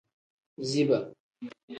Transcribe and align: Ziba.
Ziba. 0.69 0.99